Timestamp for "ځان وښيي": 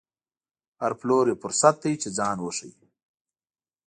2.17-2.85